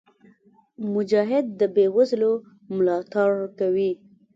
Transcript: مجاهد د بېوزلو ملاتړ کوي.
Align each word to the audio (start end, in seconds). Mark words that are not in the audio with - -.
مجاهد 0.93 1.45
د 1.59 1.61
بېوزلو 1.75 2.33
ملاتړ 2.75 3.31
کوي. 3.59 3.91